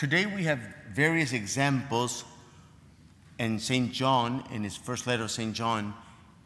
[0.00, 0.60] Today we have
[0.94, 2.24] various examples,
[3.38, 3.92] and St.
[3.92, 5.52] John, in his first letter of St.
[5.52, 5.92] John,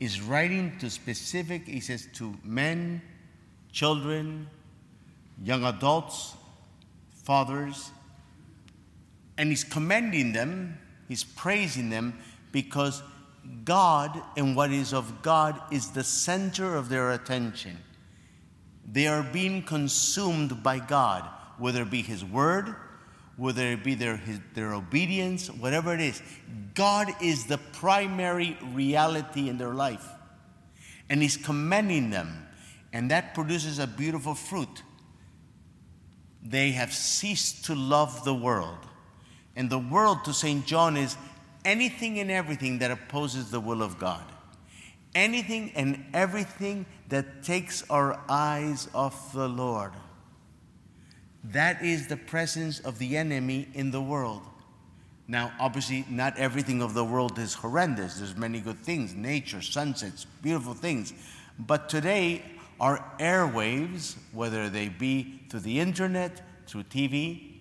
[0.00, 3.00] is writing to specific, he says, to men,
[3.70, 4.48] children,
[5.44, 6.34] young adults,
[7.22, 7.92] fathers,
[9.38, 10.76] and he's commending them,
[11.06, 12.18] he's praising them
[12.50, 13.04] because
[13.64, 17.78] God and what is of God is the center of their attention.
[18.90, 21.22] They are being consumed by God,
[21.58, 22.74] whether it be His Word,
[23.36, 26.22] whether it be their, his, their obedience, whatever it is.
[26.74, 30.06] God is the primary reality in their life.
[31.10, 32.46] And He's commending them,
[32.92, 34.82] and that produces a beautiful fruit.
[36.42, 38.78] They have ceased to love the world.
[39.56, 40.66] And the world to St.
[40.66, 41.16] John is
[41.64, 44.24] anything and everything that opposes the will of God.
[45.14, 49.92] Anything and everything that takes our eyes off the Lord.
[51.44, 54.42] That is the presence of the enemy in the world.
[55.26, 58.16] Now, obviously, not everything of the world is horrendous.
[58.16, 61.12] There's many good things, nature, sunsets, beautiful things.
[61.58, 62.42] But today,
[62.80, 67.52] our airwaves, whether they be through the internet, through TV,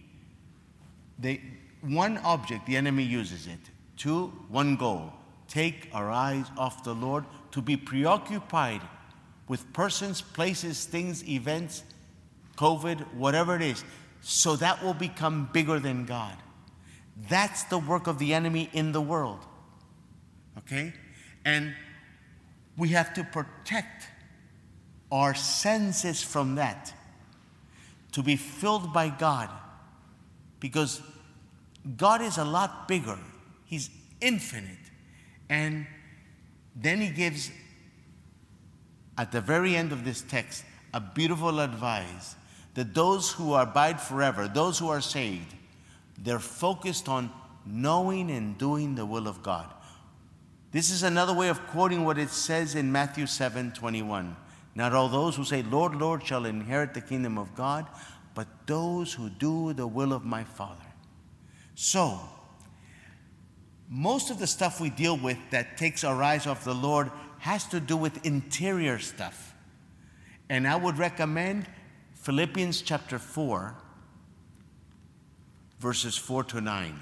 [1.19, 1.41] they,
[1.81, 3.59] one object, the enemy uses it.
[3.95, 5.13] Two, one goal
[5.53, 8.81] take our eyes off the Lord, to be preoccupied
[9.47, 11.83] with persons, places, things, events,
[12.57, 13.83] COVID, whatever it is,
[14.21, 16.37] so that will become bigger than God.
[17.29, 19.39] That's the work of the enemy in the world.
[20.59, 20.93] Okay?
[21.45, 21.73] And
[22.77, 24.07] we have to protect
[25.11, 26.93] our senses from that,
[28.13, 29.49] to be filled by God,
[30.59, 31.01] because
[31.97, 33.19] God is a lot bigger,
[33.65, 33.89] He's
[34.21, 34.77] infinite.
[35.49, 35.85] And
[36.75, 37.51] then He gives,
[39.17, 42.35] at the very end of this text, a beautiful advice
[42.73, 45.53] that those who abide forever, those who are saved,
[46.17, 47.31] they're focused on
[47.65, 49.71] knowing and doing the will of God.
[50.71, 54.35] This is another way of quoting what it says in Matthew 7 21.
[54.75, 57.85] Not all those who say, Lord, Lord, shall inherit the kingdom of God,
[58.33, 60.81] but those who do the will of my Father.
[61.75, 62.19] So,
[63.87, 67.65] most of the stuff we deal with that takes our eyes off the Lord has
[67.67, 69.53] to do with interior stuff.
[70.49, 71.67] And I would recommend
[72.23, 73.75] Philippians chapter 4,
[75.79, 76.97] verses 4 to 9.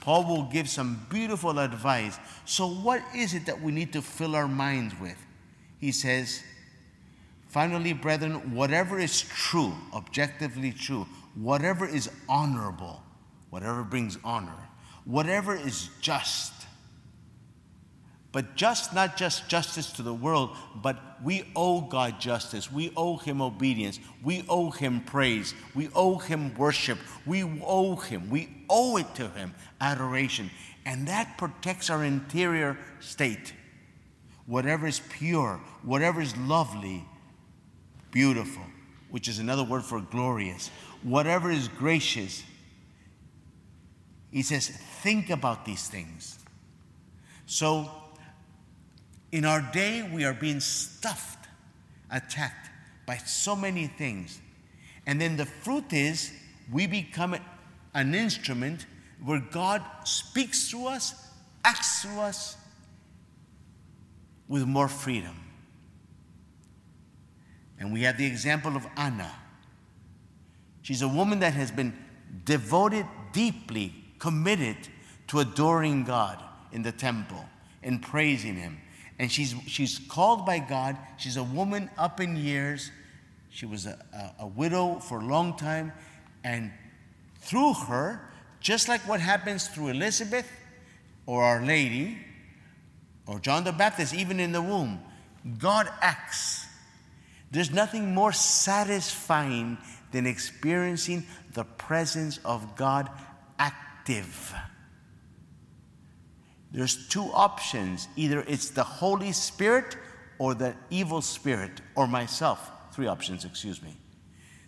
[0.00, 2.18] Paul will give some beautiful advice.
[2.46, 5.18] So, what is it that we need to fill our minds with?
[5.78, 6.42] He says,
[7.48, 13.02] Finally, brethren, whatever is true, objectively true, whatever is honorable,
[13.50, 14.70] whatever brings honor,
[15.04, 16.54] whatever is just,
[18.32, 22.72] but just not just justice to the world, but we owe God justice.
[22.72, 24.00] We owe Him obedience.
[24.24, 25.54] We owe Him praise.
[25.74, 26.98] We owe Him worship.
[27.26, 28.30] We owe Him.
[28.30, 30.50] We owe it to Him, adoration.
[30.86, 33.52] And that protects our interior state.
[34.46, 37.04] Whatever is pure, whatever is lovely,
[38.10, 38.64] beautiful,
[39.10, 40.70] which is another word for glorious,
[41.02, 42.42] whatever is gracious.
[44.30, 46.38] He says, think about these things.
[47.46, 47.90] So,
[49.32, 51.48] in our day, we are being stuffed,
[52.10, 52.70] attacked
[53.06, 54.40] by so many things.
[55.06, 56.32] And then the fruit is
[56.70, 57.34] we become
[57.94, 58.86] an instrument
[59.24, 61.14] where God speaks through us,
[61.64, 62.56] acts through us
[64.48, 65.34] with more freedom.
[67.78, 69.32] And we have the example of Anna.
[70.82, 71.96] She's a woman that has been
[72.44, 74.76] devoted, deeply committed
[75.28, 77.44] to adoring God in the temple
[77.82, 78.78] and praising Him.
[79.22, 80.96] And she's, she's called by God.
[81.16, 82.90] She's a woman up in years.
[83.50, 85.92] She was a, a, a widow for a long time.
[86.42, 86.72] And
[87.38, 88.20] through her,
[88.58, 90.50] just like what happens through Elizabeth
[91.24, 92.18] or Our Lady
[93.28, 95.00] or John the Baptist, even in the womb,
[95.56, 96.66] God acts.
[97.52, 99.78] There's nothing more satisfying
[100.10, 103.08] than experiencing the presence of God
[103.56, 104.52] active.
[106.72, 109.96] There's two options either it's the Holy Spirit
[110.38, 112.70] or the evil spirit or myself.
[112.92, 113.96] Three options, excuse me.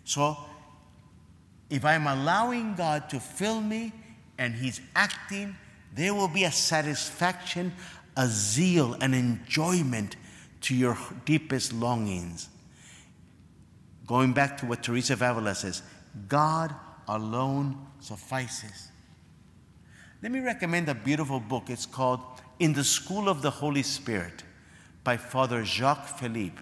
[0.03, 0.37] So,
[1.69, 3.91] if I'm allowing God to fill me
[4.37, 5.55] and He's acting,
[5.93, 7.73] there will be a satisfaction,
[8.15, 10.15] a zeal, an enjoyment
[10.61, 12.49] to your deepest longings.
[14.05, 15.81] Going back to what Teresa of Avila says
[16.27, 16.73] God
[17.07, 18.91] alone suffices.
[20.21, 21.69] Let me recommend a beautiful book.
[21.69, 22.21] It's called
[22.59, 24.43] In the School of the Holy Spirit
[25.03, 26.61] by Father Jacques Philippe.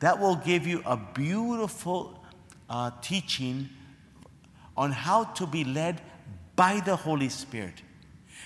[0.00, 2.22] That will give you a beautiful
[2.68, 3.70] uh, teaching
[4.76, 6.02] on how to be led
[6.54, 7.82] by the Holy Spirit.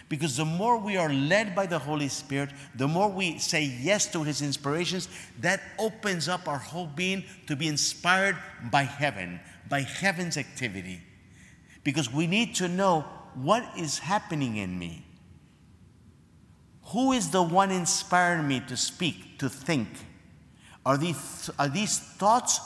[0.08, 4.10] Because the more we are led by the Holy Spirit, the more we say yes
[4.12, 5.08] to His inspirations,
[5.40, 8.36] that opens up our whole being to be inspired
[8.70, 11.00] by heaven, by heaven's activity.
[11.82, 13.04] Because we need to know
[13.42, 15.04] what is happening in me.
[16.86, 19.88] Who is the one inspiring me to speak, to think?
[20.86, 22.60] Are these, are these thoughts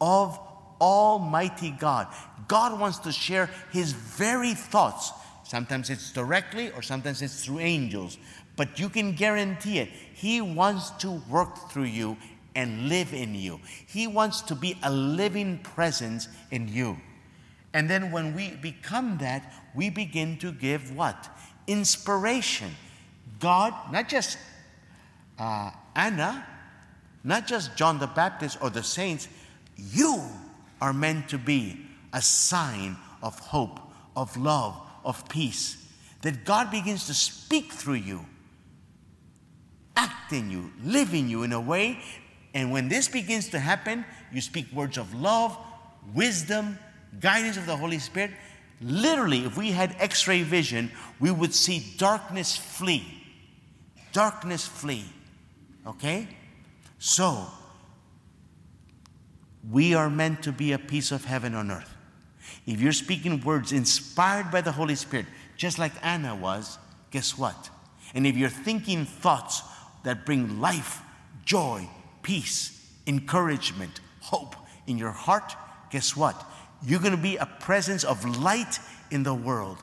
[0.00, 0.38] of
[0.80, 2.08] Almighty God?
[2.48, 5.12] God wants to share His very thoughts.
[5.44, 8.18] Sometimes it's directly or sometimes it's through angels.
[8.56, 9.88] But you can guarantee it.
[9.88, 12.16] He wants to work through you
[12.56, 13.60] and live in you.
[13.86, 16.96] He wants to be a living presence in you.
[17.74, 21.28] And then when we become that, we begin to give what?
[21.66, 22.70] Inspiration.
[23.40, 24.38] God, not just
[25.38, 26.46] uh, Anna,
[27.24, 29.28] not just John the Baptist or the saints,
[29.76, 30.22] you
[30.80, 33.80] are meant to be a sign of hope,
[34.16, 35.84] of love, of peace.
[36.22, 38.24] That God begins to speak through you,
[39.96, 42.00] act in you, live in you in a way.
[42.54, 45.56] And when this begins to happen, you speak words of love,
[46.14, 46.78] wisdom,
[47.20, 48.30] guidance of the Holy Spirit.
[48.80, 53.04] Literally, if we had x ray vision, we would see darkness flee.
[54.12, 55.04] Darkness flee.
[55.86, 56.28] Okay?
[56.98, 57.46] So,
[59.70, 61.94] we are meant to be a piece of heaven on earth.
[62.66, 65.26] If you're speaking words inspired by the Holy Spirit,
[65.56, 66.78] just like Anna was,
[67.10, 67.70] guess what?
[68.14, 69.62] And if you're thinking thoughts
[70.04, 71.00] that bring life,
[71.44, 71.88] joy,
[72.22, 72.74] peace,
[73.06, 74.54] encouragement, hope
[74.86, 75.54] in your heart,
[75.90, 76.44] guess what?
[76.84, 78.78] You're going to be a presence of light
[79.10, 79.78] in the world,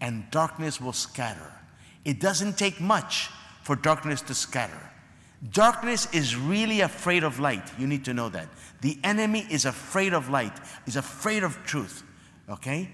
[0.00, 1.52] and darkness will scatter.
[2.04, 3.28] It doesn't take much
[3.62, 4.80] for darkness to scatter.
[5.52, 7.70] Darkness is really afraid of light.
[7.78, 8.48] You need to know that.
[8.80, 12.02] The enemy is afraid of light, is afraid of truth.
[12.48, 12.90] Okay?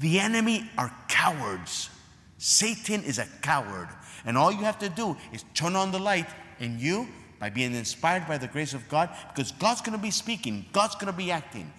[0.00, 1.90] The enemy are cowards.
[2.38, 3.88] Satan is a coward.
[4.24, 6.28] And all you have to do is turn on the light,
[6.60, 7.08] and you,
[7.40, 10.94] by being inspired by the grace of God, because God's going to be speaking, God's
[10.94, 11.72] going to be acting.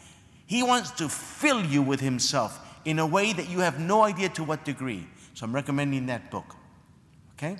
[0.45, 4.29] He wants to fill you with Himself in a way that you have no idea
[4.29, 5.07] to what degree.
[5.33, 6.55] So I'm recommending that book.
[7.37, 7.57] Okay?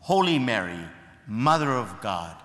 [0.00, 0.80] Holy Mary,
[1.26, 2.36] Mother of God,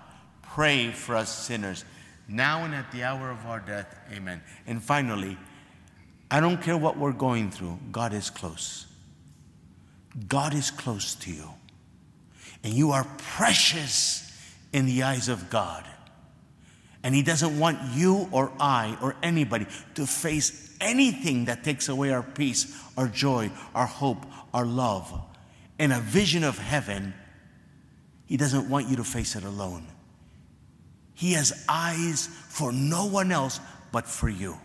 [0.42, 1.84] pray for us sinners,
[2.28, 3.98] now and at the hour of our death.
[4.12, 4.42] Amen.
[4.66, 5.36] And finally,
[6.30, 8.86] I don't care what we're going through, God is close.
[10.28, 11.50] God is close to you.
[12.64, 14.22] And you are precious
[14.72, 15.84] in the eyes of God.
[17.02, 22.10] And He doesn't want you or I or anybody to face anything that takes away
[22.10, 25.12] our peace, our joy, our hope, our love.
[25.78, 27.14] And a vision of heaven,
[28.26, 29.86] He doesn't want you to face it alone.
[31.14, 33.60] He has eyes for no one else
[33.92, 34.58] but for you.